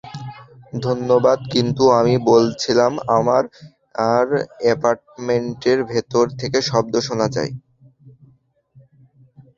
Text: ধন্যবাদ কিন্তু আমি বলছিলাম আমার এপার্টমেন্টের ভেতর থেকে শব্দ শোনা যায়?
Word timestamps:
ধন্যবাদ 0.83 1.39
কিন্তু 1.53 1.83
আমি 1.99 2.15
বলছিলাম 2.29 2.91
আমার 3.17 3.43
এপার্টমেন্টের 4.71 5.79
ভেতর 5.91 6.25
থেকে 6.39 6.57
শব্দ 6.69 6.93
শোনা 7.07 7.27
যায়? 7.35 7.51